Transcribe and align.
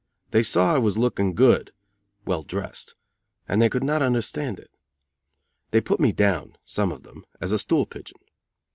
They 0.31 0.41
saw 0.41 0.73
I 0.73 0.79
was 0.79 0.97
looking 0.97 1.35
good 1.35 1.71
(well 2.25 2.41
dressed) 2.41 2.95
and 3.47 3.61
they 3.61 3.69
could 3.69 3.83
not 3.83 4.01
understand 4.01 4.59
it. 4.59 4.71
They 5.69 5.79
put 5.79 5.99
me 5.99 6.11
down, 6.11 6.57
some 6.65 6.91
of 6.91 7.03
them, 7.03 7.23
as 7.39 7.51
a 7.51 7.59
stool 7.59 7.85
pigeon. 7.85 8.17